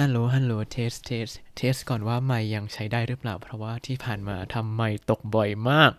[0.00, 5.92] ฮัลโหล ฮัลโหล test test test ก่อนว่าไมค์ยังใช้ได้หรือเปล่า เพราะว่าที่ผ่านมาทำไมค์ตกบ่อยมาก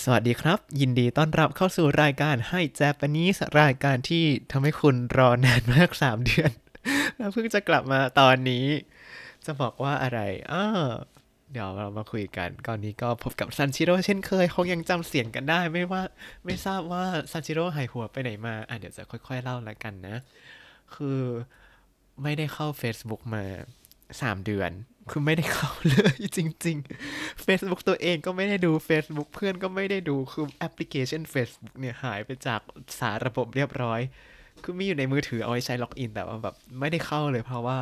[0.00, 6.52] สวัสดีครับ ยินดีต้อนรับเข้าสู่รายการ Hi Japanese รายการที่ทำให้คุณรอนานมากสามเดือน
[7.16, 8.66] แล้วเพิ่งจะกลับมาตอนนี้
[9.46, 10.20] จะบอกว่าอะไร
[10.52, 10.64] อ้า
[11.52, 16.02] เดี๋ยวเรามาคุยกัน ก่อนนี้ก็พบกับซันชิโร่เช่นเคย คงยังจำเสียงกันได้ ไม่ว่า
[16.44, 20.16] ไม่ทราบว่าซันชิโร่หายหัวไปไหนมา อะเดี๋ยวจะค่อย ๆ เล่าละกันนะ
[20.94, 21.20] คือ
[22.22, 23.42] ไม่ได้เข้า Facebook มา
[24.20, 24.70] สามเดือน
[25.10, 26.76] คือไม่ได้เข้าเลยจริง
[27.10, 32.60] ๆ Facebook ตัวเองก็ไม่ได้ดู Facebook เพื่อนก็ไม่ได้ดูคือแอปพลิเคชัน Facebook เนี่ยหายไปจาก
[32.98, 34.00] สารระบบเรียบร้อย
[34.62, 37.78] คือมีอยู่ในมือถือเอาไว้ใช้ล็อกอิน แต่ว่าแบบไม่ได้เข้าเลยเพราะว่า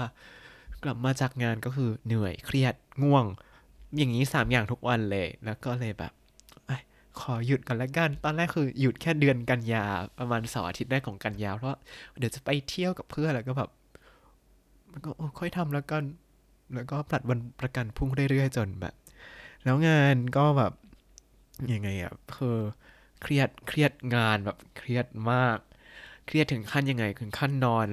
[0.85, 3.25] กลับมาจากงานก็คือเหนื่อยเครียดง่วง
[3.97, 6.13] อย่างนี้สามอย่างทุกวันเลยแล้วก็เลยแบบ
[7.21, 9.85] ขอหยุดก่อนละกัน ตอนแรกคือหยุดแค่เดือนกันยา
[10.19, 11.77] ประมาณเสาร์อาทิตย์แรกของกันยาเพราะ
[12.19, 13.71] เดี๋ยวจะไปเที่ยวกับเพื่อนแล้วก็แบบ
[14.97, 16.05] มันก็โอ้ค่อยทำแล้วกัน
[16.75, 18.95] แล้วก็ผลัดวันประกันพรุ่งเรื่อยๆจนแบบ
[19.65, 20.73] แล้วงานก็แบบ
[21.73, 22.57] ยังไงอะคือ
[23.23, 25.59] เครียดเครียดงานแบบเครียดมาก
[26.27, 27.87] เครียดถึงขั้นยังไงถึงขั้นนอน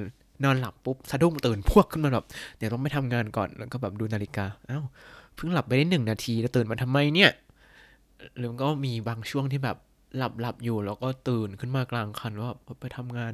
[0.44, 2.26] นอนหลับปุ๊บสะดุ้งตื่นพวกขึ้นมาแบบ
[2.58, 4.84] เดี๋ยวต้องไปทำงานก่อนแล้วก็แบบดูนาฬิกาอ้าว
[5.36, 7.32] เพิ่งหลับไปได้หนึ่งนาทีแล้วตื่นมาทำไมเนี่ย
[8.38, 9.78] หรือก็มีบางช่วงที่แบบ
[10.18, 13.34] หลับหลับอยู่แล้วก็ตื่นขึ้นมากลางคันว่าไปทำงาน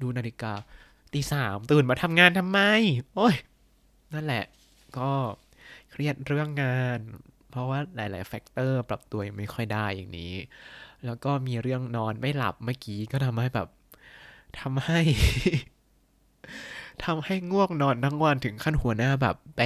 [0.00, 0.52] ดูนาฬิกา
[1.16, 2.60] ตีสามตื่นมาทำงานทำไม
[3.16, 3.34] โอ้ย
[4.12, 4.44] นั่นแหละ
[4.98, 5.10] ก็
[5.90, 6.98] เครียดเรื่องงาน
[7.50, 10.34] เพราะว่าหลาย ๆ factor ปรับตัวยังไม่ค่อยได้อย่างนี้
[11.04, 13.68] แล้วก็มีเรื่องนอนไม่หลับเมื่อกี้ก็ทำให้แบบ
[14.60, 15.00] ทำให้
[17.04, 19.62] ทำให้ง่วงนอนทั้งวันถึงขั้นหัวหน้าแบบไป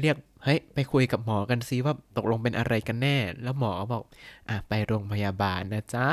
[0.00, 4.02] เรียกเฮ้ยไปคุยกับหมอกันซิว่าตกลงเป็นอะไรกันแน่ แล้วหมอก็บอก
[4.48, 6.06] อะไปโรงพยาบาลนะจ๊ะ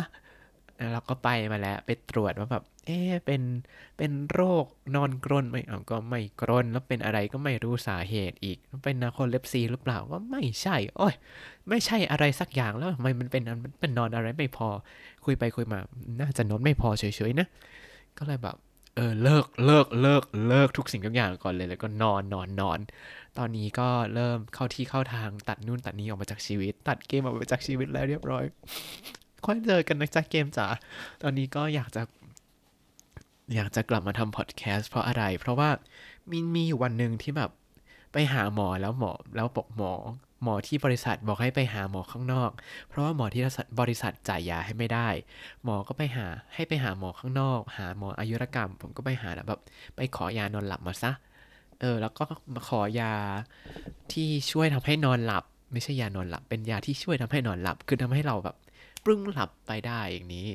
[0.78, 3.42] แล้วเราก็ไปมาแล้ว ไปตรวจว่าแบบ เอ๊เป็น
[3.98, 11.14] เป็นโรคนอนกรนไหมเอาก็ไม่กรนแล้วเป็นอะไรก็ไม่รู้สาเหตุอีก เป็นนาโคเลปซีหรือเปล่าก็ไม่ใช่โอ้ย
[11.70, 14.68] ไม่ใช่อะไรสักอย่างแล้วทำไมมันเป็นอันมันเป็นนอนอะไรไม่พอ
[15.26, 15.80] คุยไปคุยมา
[16.20, 17.48] น่าจะนอนไม่พอเฉยๆนะ
[18.18, 18.56] ก็เลยแบบ
[18.96, 22.80] เออเลิกเลิกเลิกเลิกทุกสิ่งทุกอย่างก่อนเลยแล้วก็นอนนอนนอน
[23.38, 28.44] ตอนนี้ก็เริ่มเข้าที่เข้าทางตัดนู่นตัดนี้ออกมาจากชีวิต ตัดเกมออกมาจากชีวิตแล้วเรียบร้อย
[29.46, 30.68] ค่อยเจอกันนะจ๊ะเกมจ๋า
[31.22, 32.02] ตอนนี้ก็อยากจะ
[33.56, 35.70] อยากจะกลับมาทำพอดแคสต์เพราะอะไร เพราะว่า
[36.32, 37.52] มีมีอยู่วันหนึ่งที่แบบ
[38.14, 39.94] ไปหาหมอแล้วหมอแล้วบอกหมอ
[40.44, 42.52] หมอที่บริษัทบอกให้ไปหาหมอข้างนอก
[42.90, 43.44] เพราะว่าหมอที่
[43.80, 45.08] บริษัทจ่ายยาให้ไม่ได้
[45.64, 49.60] หมอก็ไปหาให้ไปหาหมอข้างนอก หาหมออายุรกรรม ผมก็ไปหาแบบ
[49.96, 51.12] ไปขอยานอนหลับมาซะ
[51.82, 53.14] เออแล้วก็มาขอยา
[54.12, 58.56] ที่ช่วยทำให้นอนหลับ ไม่ใช่ยานอนหลับ เป็นยาที่ช่วยทำให้นอนหลับ คือทำให้เราแบบ
[59.04, 60.50] ปรึ้งหลับไปได้อย่างนี้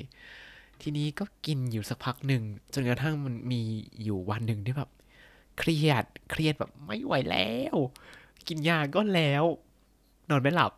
[0.82, 2.43] ทีนี้ก็กินอยู่สักพักหนึ่ง
[2.75, 3.60] จนกระทั่งมันมี
[4.03, 4.91] อยู่วันหนึ่งที่แบบ
[5.59, 7.76] เครียดเครียดแบบไม่ไหวแล้ว
[8.48, 9.44] กินยาก็แล้ว
[10.31, 10.72] นอนไม่หลับ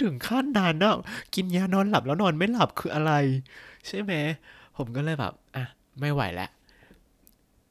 [0.00, 0.96] ถึงขั้นนานเนาะ
[1.34, 3.12] กินยานอนหลับแล้วนอนไม่หลับคืออะไร
[3.86, 4.12] ใช่ไหม
[4.76, 5.64] ผมก็เลยแบบอะ
[6.00, 6.50] ไม่ไหวแล้ว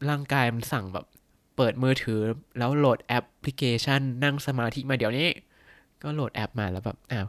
[0.09, 1.05] ร่างกายมันสั่งแบบ
[1.55, 2.19] เปิดมือถือ
[2.57, 5.27] แล้วโหลดแอปพลิเคชัน นั่งสมาธิมาเดี๋ยวนี้
[6.01, 7.27] ก็โหลดแอปมาแล้วแบบอ้าว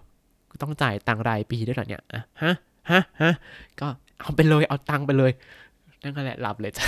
[0.62, 2.54] ต้องจ่ายตังรายปีด้วยเหรอเนี่ยอะฮะ
[2.90, 3.32] ฮะฮะ
[3.80, 3.88] ก็
[4.20, 5.32] เอาไปเลยเอาตังไปเลย
[6.02, 6.84] นั่นก็แหละหลับเลยจ้ะ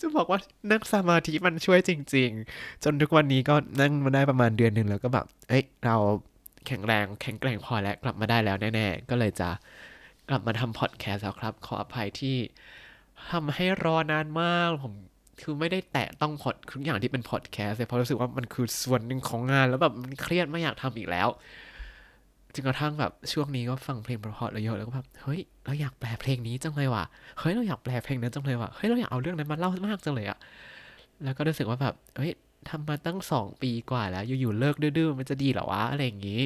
[0.00, 0.38] จะบอกว่า
[0.70, 5.96] นั่งสมาธิมันช่วยจริง ๆ จนทุกวันนี้ก็นั่งมาได้ประมาณเดือนหนึ่งแล้วก็แบบเอ้ยเรา
[6.66, 9.48] แข็งแรงแข็งแกร่งพอแล้วกลับมาได้แล้วแน่ๆ ก็เลยจะ
[10.28, 12.36] กลับมาทำพอดแคสต์แล้วครับ ขออภัยที่
[13.30, 14.92] ทำให้รอนานมากผม
[15.40, 21.28] คือไม่ได้แตะต้องพอดทุกอย่างที่เป็นพอดแคสต์เลยเพราะรู้สึกว่ามันคือส่วนหนึ่งของงานแล้วแบบมันเครียดไม่อยากทำอีกแล้ว
[22.54, 27.04] จนกระทั่งแบบช่วงนี้ก็ฟังเพลงเพราะๆเยอะแล้วก็แบบเฮ้ยเราอยากแปลเพลงนี้จังเลยว่ะ
[27.38, 30.38] เฮ้ยเราอยากแปลเพลงนั้นจังเลยว่ะเฮ้ยเราอยากเอาเรื่องนั้นมาเล่ามากจังเลยอะ
[31.24, 32.32] แล้วก็รู้สึกว่าแบบเฮ้ย
[32.68, 36.40] ทำมาตั้งสองปีกว่าแล้ว อยู่ๆเลิกดื้อๆมันจะดีหรอวะอะไรอย่างนี้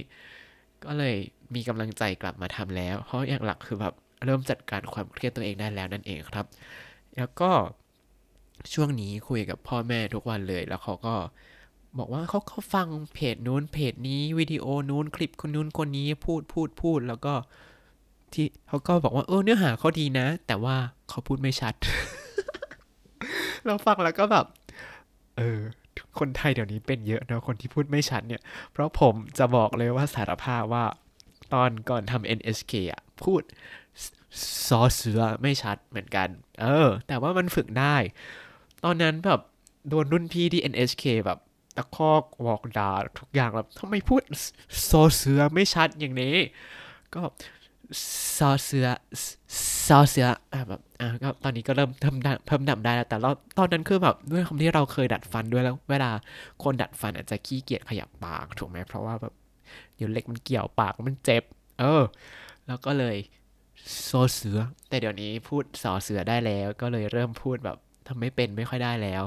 [0.85, 1.15] ก็เลย
[1.55, 6.47] มีกำลังใจกลับมาทำแล้ว เพราะอย่างหลักคือแบบเริ่มจัดการความเครียดตัวเองได้แล้วนั่นเองครับ
[7.17, 7.51] แล้วก็
[8.75, 11.15] ช่วงนี้คุยกับพ่อแม่ทุกวันเลย แล้วเขาก็
[11.99, 17.35] บอกว่าเขาเขาฟังเพจนู้นเพจนี้วิดีโอนู้นคลิปคนนู้นคนนี้พูดพูดพูดแล้วก็
[18.32, 20.76] ที่เขาก็บอกว่าเออเนื้อหาเขาดีนะ แต่ว่า
[21.08, 21.75] เขาพูดไม่ชัด
[23.64, 24.46] เราฟังแล้วก็แบบ
[25.37, 25.61] เออ
[26.19, 28.43] คนไทยเดี๋ยวนี้เป็นเยอะนะคนที่พูดไม่ชัดเนี่ย
[28.73, 30.84] เพราะผมจะบอกเลยว่าสารภาพว่า
[31.52, 33.43] ตอนก่อนทำ NHK อะ พูด
[34.67, 36.29] ซอเสือไม่ชัดเหมือนกัน
[36.61, 37.96] เออ แต่ว่ามันฝึกได้
[38.84, 39.41] ตอนนั้นแบบ
[39.88, 41.38] โดนรุ่นพี่ที่ NHK แบบ
[41.79, 44.23] ตะคอกบอกด่าทุกอย่างแบบทำไมพูด
[44.89, 46.37] ซอเสือไม่ชัดอย่างนี้
[47.15, 47.21] ก็
[48.37, 48.87] ซอเสือ
[49.87, 56.11] ซอเสืออะแบบอะก็ตอนนี้ก็เริ่มเพิ่มดัเพิ่มดับได้แล้ว แต่เราตอนนั้นคือแบบด้วยคำที่เราเคยดัดฟันด้วยแล้ว เวลา
[56.63, 59.33] คนดัดฟันอาจจะขี้เกียจขยับปากถูกไหมเพราะว่าแบบ
[59.97, 61.43] เดี๋ยวเล็กมันเกี่ยวปากมันเจ็บ
[61.81, 62.03] เออ
[62.67, 63.17] แล้วก็เลย
[64.09, 64.59] ซอเสือ
[64.89, 67.77] แต่เดี๋ยวนี้พูดสอเสือได้แล้ว ก็เลยเริ่มพูดแบบ
[68.07, 69.23] ทำไม่เป็นไม่ค่อยได้แล้ว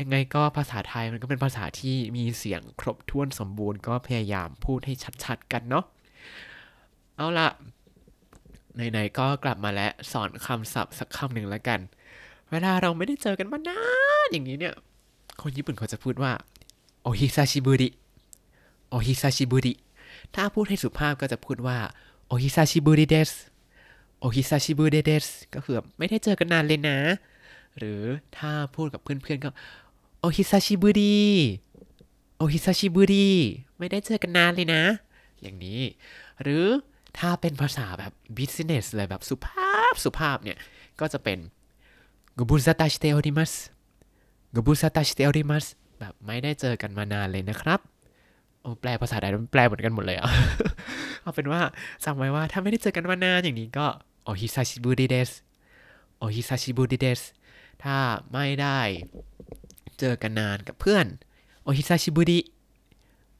[0.00, 4.94] ยังไงก็ภาษาไทยมันก็เป็นภาษาที่มีเสียงครบถ้วนสมบูรณ์ก็พยายามพูดให้
[5.24, 5.84] ชัดๆกันเนาะ
[7.16, 7.48] เอาละ
[8.74, 11.80] ไหนๆก็กลับมาแล้วสอนคำศัพท์สักคำหนึ่งแล้วกัน
[12.50, 13.80] เวลาเราไม่ได้เจอกันมานา
[14.26, 14.74] นอย่างนี้เนี่ย
[15.42, 16.32] คนญี่ปุ่นเขาจะพูดว่า
[17.02, 17.88] โอฮิซาชิบุริ
[18.90, 19.72] โอฮิซาชิบุริ
[20.34, 21.78] ถ้าพูดให้สุภาพก็จะพูดว่า
[22.26, 23.30] โอฮิซาชิบุริเดส
[24.20, 26.98] โอฮิซาชิบุริเดสก็คือไม่ได้เจอกันนานเลยนะ
[27.78, 28.02] หรือ
[28.38, 29.50] ถ้าพูดกับเพื่อนๆก็
[30.26, 31.20] お久しぶり お
[32.38, 33.30] 久しぶり
[33.78, 34.82] ไม่ได้เจอกันนานเลยนะ
[35.42, 35.80] อย่างนี้
[36.42, 36.64] หรือ
[37.18, 40.58] ถ้าเป็นภาษาแบบ business เลยแบบสุภาพสุภาพเนี่ย
[41.00, 41.38] ก็จะเป็น
[42.38, 43.52] ご無沙汰しております
[44.54, 45.64] ご無沙汰しております
[45.98, 47.80] แบบไม่ได้เจอกันมานานเลยนะครับ
[48.60, 50.28] โอ้แปลภาษาไทยมันแปลเหมือนกันหมดเลยอะ
[51.22, 51.60] เอาเป็นว่า
[52.04, 53.86] จำไว้ว่าถ้าไม่ได้เจอกันมานานอย่างนี้ก็
[54.24, 55.30] お久しぶりです
[56.18, 57.20] お久しぶりです
[57.84, 57.96] ถ้า
[58.32, 58.80] ไม่ได้
[60.00, 61.06] เจอกันนานกับเพื่อน
[61.62, 62.40] お久しぶり お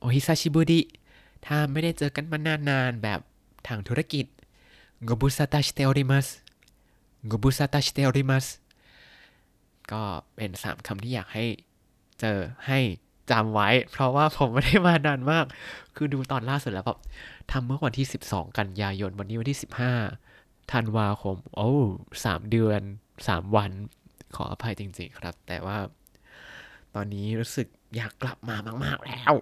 [0.00, 0.80] 久しぶり
[1.46, 2.38] ถ้าไม่ได้เจอกันมา
[2.70, 3.20] นานๆแบบ
[3.66, 4.26] ทางธุรกิจ
[5.04, 6.26] ご無沙汰しております
[7.26, 8.46] ご無沙汰しております
[9.92, 10.02] ก็
[10.36, 11.44] เป็นสามคำที่อยากให้
[12.20, 12.78] เจอให้
[13.30, 15.44] จำไว้ เพราะว่าผมไม่ได้มานานมาก
[15.96, 16.98] คือดูตอนล่าสุดแล้วแบบ
[17.50, 19.58] ทำเมื่อวันที่ 12 กันยายนวันนี้วันที่
[20.14, 21.70] 15ธันวาคม โอ้
[22.24, 22.80] สามเดือน
[23.28, 23.70] สามวัน
[24.36, 25.76] ขออภัยจริง ๆ ครับ แต่ว่า
[26.96, 29.32] ตอนนี้รู้สึกอยากกลับมามากๆแล้ว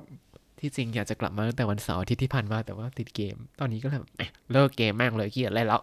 [0.61, 4.13] ที่จริงอยากจะกลับมาตั้งแต่วันเสาร์ทิตย์ที่ผ่านมาแต่ว่าติดเกม ตอนนี้ก็เลยแบบ
[4.53, 5.83] เลิกเกมแม่งเลยเกียจเล่นแล้ว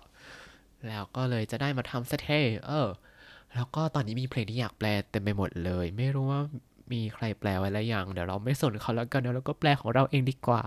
[0.88, 2.88] แล้วก็เลยจะได้มาทำสักเท่เออ
[3.56, 6.42] แล้วก็ตอนนี้มีเพลงที่อยากแปลเต็มไปหมดเลย ไม่รู้ว่า
[6.92, 10.62] มีใครแปลไว้แล้วยังเดี๋ยวเราไม่สนเขาแล้วกันเดี๋ยวเราก็แปลของเราเองดีกว่า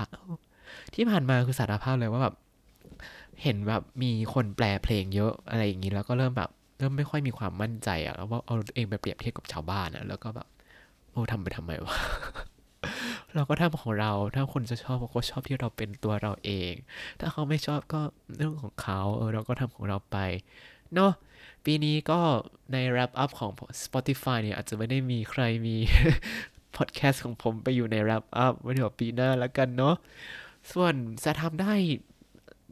[0.95, 2.35] ที่ผ่านมาคือสารภาพเลยว่าแบบ
[3.43, 10.49] เห็นแบบมีคนแปลเพลงเยอะอะไรอย่างนี้แล้วก็เริ่มแบบเริ่มไม่ค่อยมีความมั่นใจอะแล้วว่าเอาเองไปเปรียบเทียบกับชาวบ้านอะแล้วก็แบบ
[11.15, 11.97] โอ้ทำไปทำไมวะ
[13.35, 16.73] เราก็ทำของเรา ถ้าคนจะชอบเขาก็ชอบที่เราเป็นตัวเราเอง
[17.21, 18.01] ถ้าเขาไม่ชอบก็
[18.37, 20.17] เรื่องของเขา เออเราก็ทำของเราไป
[20.95, 21.13] เนาะ
[21.65, 22.21] ปีนี้ก็
[22.73, 23.51] ใน wrap up ของ
[23.85, 25.77] Spotify เนี่ยอาจจะไม่ได้มีใครมี
[26.77, 29.95] podcast ของผมไปอยู่ใน wrap up ไว้เดี๋ยวปีหน้าแล้วกันเนาะ
[30.73, 30.95] ส่วน
[31.25, 31.73] จะทำได้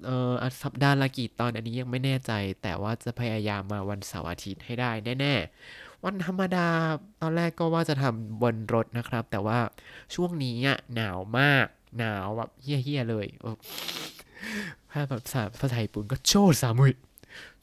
[0.05, 4.91] เอ่อสัปดาห์ละกี่ตอนอันนี้ยังไม่แน่ใจ แต่ว่าจะพยายามมาวันเสาร์อาทิตย์ให้ได้
[5.21, 5.35] แน่
[5.69, 6.69] ๆ วันธรรมดา
[7.21, 9.59] ตอนแรกก็ว่าจะทำบนรถนะครับ แต่ว่า
[10.15, 11.67] ช่วงนี้อะหนาวมาก
[11.99, 13.57] หนาวแบบเฮี้ยๆเลยเออ
[14.93, 16.33] ถ้าแบบภาษาภาษาญี่ปุ่นก็โช
[16.63, 16.93] ซามุย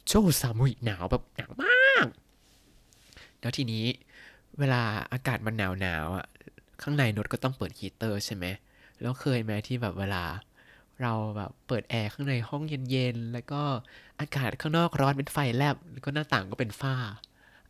[0.07, 2.07] โชซามุยหนาวแบบหนาวมาก
[3.39, 3.85] แล้วทีนี้
[4.59, 4.81] เวลา
[5.13, 6.25] อากาศมันหนาวหนาวอะ
[6.81, 8.45] ข้างในรถก็ต้องเปิดฮีเตอร์ใช่ไหม
[9.01, 10.23] แล้วเคยไหมที่แบบเวลา
[11.01, 13.61] เราแบบเปิดแอร์ข้างในห้องเย็นๆ แล้วก็
[14.19, 16.95] อากาศข้างนอกร้อนเป็นไฟแลบแล้วก็หน้าต่างก็เป็นฝ้า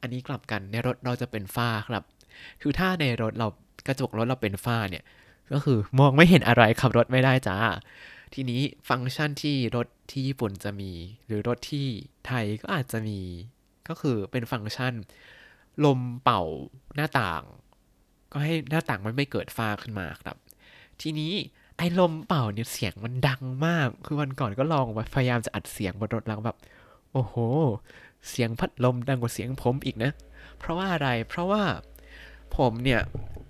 [0.01, 2.03] อันนี้กลับกันในรถเราจะเป็นฝ้าครับ
[2.61, 3.47] คือถ้าในรถเรา
[3.87, 5.03] กระจกรถเราเป็นฝ้าเนี่ย
[5.53, 7.57] ก็คือมองไม่เห็นอะไรขับรถไม่ได้จ้า
[8.33, 10.91] ทีนี้ฟังก์ชันที่รถที่ญี่ปุ่นจะมี
[11.25, 11.87] หรือรถที่
[12.27, 13.19] ไทยก็อาจจะมี
[13.87, 14.93] ก็คือเป็นฟังก์ชัน
[15.85, 16.41] ลมเป่า
[16.95, 17.43] หน้าต่าง
[18.31, 20.37] ก็ให้หน้าต่างมันไม่เกิดฝ้าขึ้นมาครับ
[21.01, 21.33] ทีนี้
[21.77, 24.85] ไอ้ลมเป่าเนี่ยเสียงมันดังมาก คือวันก่อนก็ลอง
[25.15, 26.57] พยายามจะอัดเสียงบนรถแล้วแบบ
[27.13, 27.35] โอ้โห
[28.29, 30.11] เสียงพัดลมดังกว่าเสียงผมอีกนะ
[30.59, 31.63] เพราะว่าอะไรเพราะว่า
[32.57, 33.01] ผมเนี่ย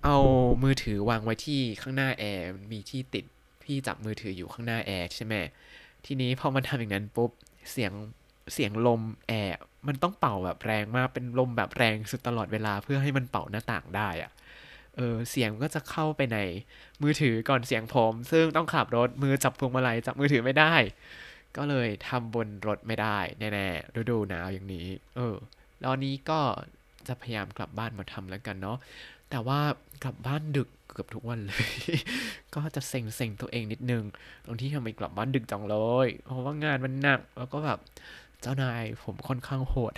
[0.04, 0.16] เอา
[0.62, 3.24] มือถือวางไว้ที่ข้างหน้าแอร์มีที่ติด
[3.64, 5.34] ที่จับมือถืออยู่ข้างหน้าแอร์ใช่ไหม
[6.06, 7.30] ทีนี้พอมันทำอย่างนั้นปุ๊บ
[7.70, 7.92] เสียง
[8.54, 14.30] เสียงลมแอร์มันต้องเป่าแบบแรงมากเป็นลมแบบแรงสุดตลอดเวลาเพื่อให้มันเป่าหน้าต่างได้อะ
[14.96, 16.38] เออเสียงก็จะเข้าไปใน
[17.02, 20.74] มือถือก่อนเสียงผม ซึ่งต้องขับรถมือจับพวงมาลัยจับมือถือไม่ได้
[21.56, 25.36] ก็เลยทำบนรถไม่ได้แน่ๆฤดูหนาวอย่างนี้ เออ
[25.80, 26.40] แล้วนี้ก็
[27.08, 28.78] จะพยายามกลับบ้านมาทำแล้วกันเนาะ
[29.30, 29.60] แต่ว่า
[30.04, 31.64] กลับบ้านดึกเกือบทุกวันเลย
[32.54, 34.04] ก็จะเซ็งเซ็งๆตัวเองนิดนึง
[34.44, 35.76] ตรงที่ทำไมกลับบ้านดึกจังเล
[36.06, 37.78] ย เพราะว่างานมันหนัก แล้วก็แบบ
[38.40, 39.92] เจ้านายผมค่อนข้างโหด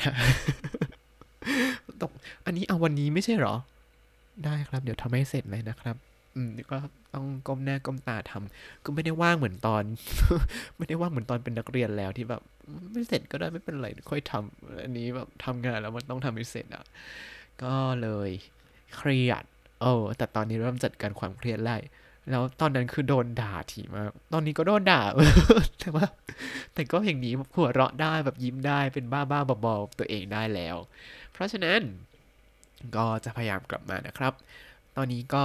[2.02, 2.10] ตก
[2.46, 3.54] อันนี้เอาวันนี้ไม่ใช่หรอ
[4.44, 5.96] ได้ครับ เดี๋ยวทำให้เสร็จเลยนะครับ
[6.70, 6.78] ก็
[7.14, 9.82] ต้องก้มหน้าก้มตาทำก็ไม่ได้ว่างเหมือนตอน
[10.78, 12.42] ไม่ได้ว่างเหมือนตอนเป็นนักเรียนแล้วที่แบบ
[12.92, 16.84] ไม่เสร็จก็ได้ไม่เป็นไรค่อยทำอันนี้แบบทำงานแล้วมันต้องทำให้เสร็จอะ
[17.62, 18.30] ก็เลย
[18.96, 19.44] เครียด
[19.82, 21.76] เออแต่ตอนนี้เริ่มจัดการความเครียดได้
[22.30, 25.02] แล้วตอนนั้นคือโดนด่าถี่มาก ตอนนี้ก็โดนด่า
[25.80, 26.06] แต่ว่า
[26.74, 30.76] แต่ก็อย่างนี้หัวเราะได้แบบยิ้มได้เป็นบ้าบ้าๆบอๆตัวเองได้แล้ว
[31.32, 31.80] เพราะฉะนั้น
[32.96, 34.32] ก็จะพยายามกลับมานะครับ
[34.96, 35.44] ตอนนี้ก็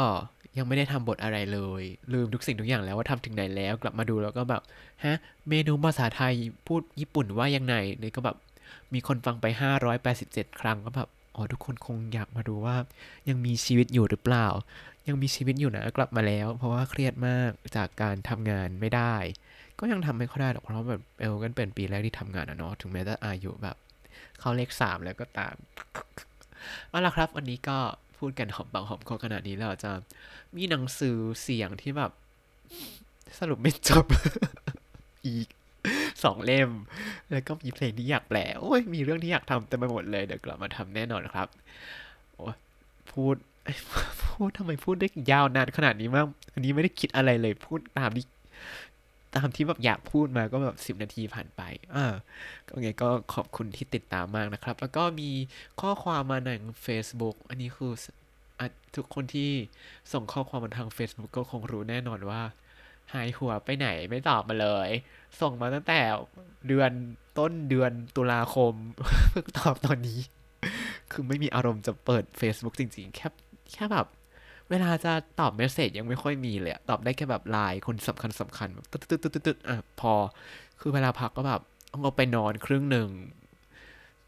[0.57, 1.83] ยังไม่ได้ทำบทอะไรเลย
[2.13, 4.61] ลืมทุกสิ่งทุกอย่างแล้วว่าทำถึงไหนแล้ว กลับมาดูแล้วก็แบบ
[5.05, 5.17] ฮะ
[5.49, 6.33] เมนูภาษาไทย
[6.67, 8.37] พูดญี่ปุ่นว่ายังไงนี่ก็แบบ
[8.93, 9.45] มีคนฟังไป
[10.03, 12.75] 587 ครั้งก็แบบอ๋อทุกคนคงอยากมาดูว่า
[13.29, 14.47] ยังมีชีวิตอยู่หรือเปล่า
[15.07, 19.15] ยังมีชีวิตอยู่นะกลับมาแล้ว เพราะว่าเครียดมากจากการทำงานไม่ได้
[19.79, 23.75] ก็ยังทำไม่ค่อยได้หรอกเพราะแบบเอลกันเป็นปีแรกที่ทำงานอะเนาะถึงแม้จะอายุแบบ
[24.39, 25.55] เข้าเลขสามแล้วก็ตาม
[26.89, 27.77] เอาละครับวันนี้ก็
[28.19, 29.91] พูดกันหอมปากหอมคอขนาดนี้แล้วจะ
[30.55, 32.11] มีหนังสือเสียงที่แบบ
[33.39, 34.05] สรุปไม่จบ
[35.25, 35.47] อีก
[36.23, 36.69] สองเล่ม
[37.31, 41.47] แล้วก็มีเพลงที่อยากแปลโอ้ยมีเรื่องที่อยากทำเต็มไปหมดเลย เดี๋ยวกลับมาทำแน่นอนครับ
[42.33, 42.45] โอ้
[43.11, 43.35] พูด
[44.23, 48.25] พูดทำไมพูดได้ยาวนานขนาดนี้มาก อันนี้ไม่ได้คิดอะไรเลยพูดตามที่
[49.37, 51.61] ตามที่แบบอยากพูดมาก็แบบสิบนาทีผ่านไป
[51.95, 52.05] อ่า
[52.67, 55.29] ก็ไงก็ขอบคุณที่ติดตามมากนะครับ แล้วก็มี
[55.81, 56.51] ข้อความมาใน
[56.85, 57.93] Facebook อันนี้คือ
[58.59, 58.61] อ
[58.95, 59.49] ทุกคนที่
[60.13, 62.41] ส่งข้อความมาทาง Facebook ก็คงรู้แน่นอนว่า
[63.13, 64.89] หายหัวไปไหนไม่ตอบมาเลย
[65.41, 65.99] ส่งมาตั้งแต่
[66.67, 66.91] เดือน
[67.37, 68.73] ต้นเดือนตุลาคม
[69.31, 70.19] เพิ่งตอบตอนนี้
[71.11, 73.27] คือไม่มีอารมณ์จะเปิด Facebook จริง ๆ แค่
[73.73, 74.05] แค่แบบ
[74.69, 80.13] เวลาจะตอบเมสเซจยังไม่ค่อยมีเลยตอบได้แค่แบบไลน์คนสำคัญสำคัญแบบตึ๊ดตึ๊ดตึ๊ดตึ๊ดอะพอ
[80.79, 83.09] คือเวลาพักก็แบบต้องเอาไปนอนครึ่งหนึ่ง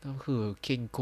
[0.05, 0.99] ก็คือเคนโก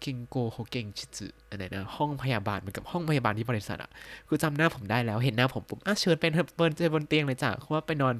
[0.00, 3.90] เคนโกโฮเกงชิซึอะไรนะห้องพยาบาลเหมือนกับห้องพยาบาลที่บริษัทอะ
[4.28, 8.14] คือจำหน้าผมได้แล้วเห็นหน้าผมปุ๊บอะเชิญเป็นเปิดเจบนเตียงเลยจ้ะเพราะว่าไปนอน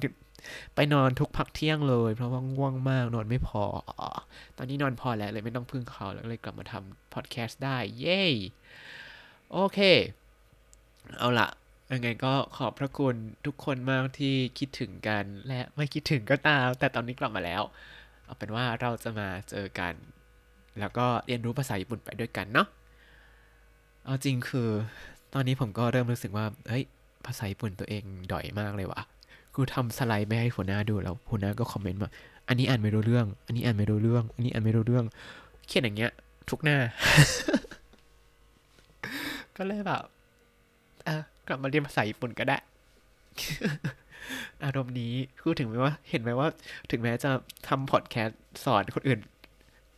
[0.75, 4.09] ไปนอนทุกพักเที่ยงเลย เพราะว่าง่วงมากนอนไม่พออ๋อ
[4.57, 8.23] ตอนนี้นอนพอแล้วเลยไม่ต้องพึ่งเขาแล้วเลยกลับมาทำพอดแคสต์ได้ เย้
[9.51, 9.79] โอเค
[11.17, 11.49] เอาละ
[11.91, 13.15] ยังไงก็ขอบพระคุณ
[13.45, 17.61] ทุกคนมากที่คิดถึงกันและไม่คิดถึงก็ตาม แต่ตอนนี้กลับมาแล้ว
[18.25, 19.93] เอาเป็นว่าเราจะมาเจอกัน
[20.79, 22.67] แล้วก็เรียนรู้ภาษาญี่ปุ่นไปด้วยกันเนาะ
[24.05, 24.69] เอาจริงคือ
[25.33, 26.83] ตอนนี้ผมก็เริ่มรู้สึกว่าเฮ้ย
[27.25, 29.01] ภาษาญี่ปุ่นตัวเองด่อยมากเลยวะ
[29.55, 32.09] กูทำสไลด์ไปให้หัวหน้าดูแล้วหัวหน้าก็คอมเมนต์มา
[32.47, 35.05] อันนี้อ่านไม่รู้เรื่อง อันนี้อ่านไม่รู้เรื่อง อันนี้อ่านไม่รู้เรื่อง
[35.67, 36.11] เขียนอย่างเงี้ย
[36.49, 36.77] ทุกหน้า
[39.57, 40.03] ก็เลยแบบ
[41.47, 42.57] กลับมาเรียนภาษาญี่ปุ่นก็ได้
[44.65, 46.47] อารมณ์นี้คือถึงแม้ว่า เห็นไหมว่า
[46.91, 47.31] ถึงแม้จะ
[47.67, 49.19] ทำพอดแคสต์สอนคนอื่น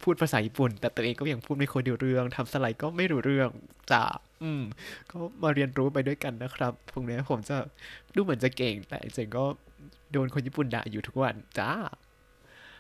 [0.04, 3.50] พูดภาษาญี่ปุ่น แต่ตัวเองก็ยังพูดไม่ค่อยรู้เรื่องทำสไลด์ก็ไม่รู้เรื่อง
[3.92, 4.04] จ้า
[4.44, 4.62] อืม
[5.10, 7.58] ก็มาเรียนรู้ไปด้วยกันนะครับพรุ่งนี้ผมจะ
[8.16, 9.44] ดูเหมือนจะเก่ง แต่จริงๆก็
[10.12, 11.72] โดนคนญี่ปุ่นด่าอยู่ทุกวันจ้า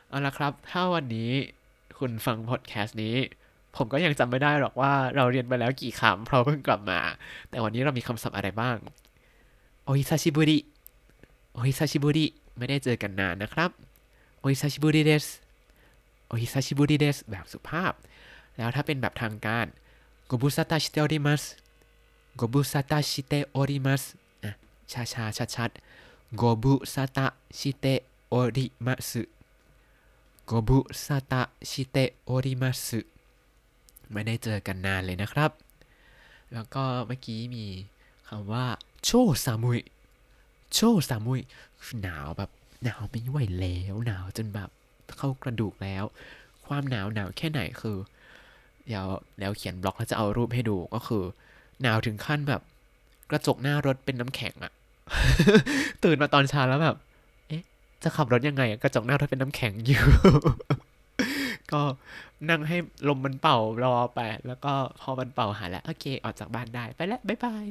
[0.09, 1.31] เอาละครับ ถ้าวันนี้
[1.99, 3.15] คุณฟังพอดแคสต์นี้
[3.77, 6.99] ผมก็ยังจำไม่ได้หรอกว่าเราเรียนไปแล้วกี่คำเพราะเพิ่งกลับมา
[7.49, 8.77] แต่วันนี้เรามีคำศัพท์อะไรบ้าง
[9.83, 10.59] โอฮิซาชิบุริ
[11.53, 12.25] โอฮิซาชิบุริ
[12.57, 13.71] ไม่ได้เจอกันนานนะครับ
[14.39, 15.25] โอฮิซาชิบุริเดส
[16.27, 17.93] โอฮิซาชิบุริเดสแบบสุภาพ
[18.57, 19.65] แล้วถ้าเป็นแบบทางการ
[20.25, 21.43] โกบุซาตาชิเตอริมัส
[22.35, 24.03] โกบุซาตาชิเตอริมัส
[24.43, 24.51] อะ
[24.91, 25.71] ช้าช้าชัดชัด
[26.37, 27.25] โกบุซาตา
[27.59, 27.85] ชิเต
[28.33, 29.11] อริมัส
[30.45, 31.97] โกบุซาตาชิเต
[32.29, 32.89] อริมัส
[34.13, 35.51] ไม่ได้เจอกันนานเลยนะครับ
[36.53, 37.65] แล้วก็เมื่อกี้มี
[38.27, 38.65] คำว่า
[39.03, 39.11] โช
[39.45, 39.79] ซามุย
[40.73, 40.79] โช
[41.09, 41.41] ซามุย
[42.01, 42.49] หนาวแบบ
[42.83, 44.69] หนาวไม่ไหวแล้วหนาวจนแบบ
[45.17, 46.03] เข้ากระดูกแล้ว
[46.65, 47.97] ความหนาวหนาวแค่ไหนคือ
[48.87, 49.05] เดี๋ยว
[49.39, 51.23] แล้วเขียนบล็อกแล้วจะเอารูปให้ดูก็คือ
[51.81, 52.61] หนาวถึงขั้นแบบ
[53.29, 54.71] กระจกหน้ารถเป็นน้ำแข็งอะ
[56.03, 56.95] ตื่นมาตอนเช้าแล้วแบบ
[57.47, 57.63] เอ๊ะ
[58.03, 60.03] จะขับรถยังไงกระจกหน้ารถเป็นน้ำแข็งอยู่
[61.71, 61.81] ก็
[62.49, 62.77] นั่งให้
[63.07, 67.65] ลมมันเป่ารอไป แล้วก็พอมันเป่าหายแล้ว โอเค ออกจากบ้านได้ไปแล้วบ๊ายบาย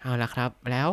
[0.00, 0.88] เอาละครับ แล้ว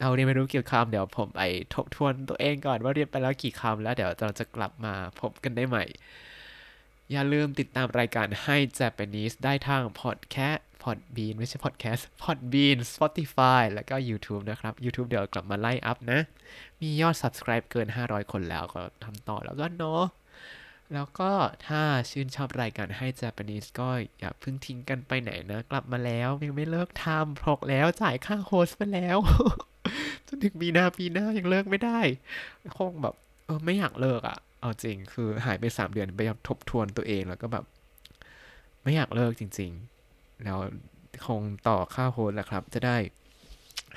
[0.00, 1.42] เราเรียนไม่รู้กี่คำเดี๋ยวผมไป
[1.74, 5.84] ทบทวนตัวเองก่อนว่าเรียนไปแล้วกี่คำแล้วเดี๋ยวเราจะกลับมาพบกันได้ใหม่
[7.12, 16.20] อย่าลืมติดตามรายการให้ Japanese ได้ทาง Podcast Podbean ไม่ใช่ Podcast Podbean Spotify แล้วก็ YouTube นะครับ YouTube เดี๋ยวกลับมาไล่อัพนะ
[16.80, 20.04] มียอด Subscribe เกิน 500 คนแล้วก็ทำต่อแล้วก็เนาะ
[20.94, 21.30] แล้วก็
[21.66, 29.18] ถ้าชื่นชอบรายการให้ Japanese ก็อย่าเพิ่งทิ้งกันไปไหนนะ กลับมาแล้วยังไม่เลิกทำพรกแล้วจ่ายค่าโฮสไปแล้ว
[30.28, 32.00] จนถึงมีนาปีหน้ายังเลิกไม่ได้
[32.78, 33.14] คงแบบ
[33.46, 37.64] เออไม่อยากเลิกอะ่ะ เอาจริงคือหายไปสามเดือนไปทบทวนตัวเองแล้วก็แบบ
[38.82, 39.70] ไม่อยากเลิกจริง
[40.08, 40.58] ๆ แล้ว
[41.26, 42.96] คงต่อค่าโฮสแหละครับ จะได้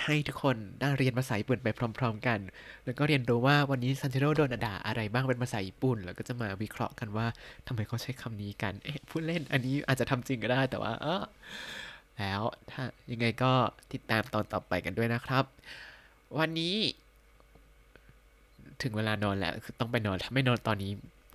[0.08, 2.40] ให้ทุกคนได้เรียนภาษาญี่ปุ่นไปพร้อม ๆ กัน
[2.86, 7.28] แล้วก็เรียนรู้ว่าวันนี้ซันเชโรโดนด่าอะไรบ้างเป็นภาษาญี่ปุ่น แล้วก็จะมาวิเคราะห์กันว่า
[7.68, 11.24] ทำไมเขาใช้คำนี้กัน เอ๊ะพูดเล่นอันนี้อาจจะทำจริงก็ได้แต่ว่าเออ
[12.20, 13.52] แล้วถ้ายังไงก็
[13.94, 15.46] ติดตามตอนต่อไปกันด้วยนะครับ
[16.40, 16.76] วันนี้
[18.82, 20.92] ถึงเวลานอนแล้วคือต้องไปนอนถ้าไม่นอนตอนนี้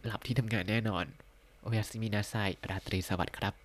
[0.06, 1.04] หลับที่ทำงานแน่นอน
[1.62, 2.34] โอยาสมินาไซ
[2.70, 3.61] ราตรีสวัสดิ์ครับ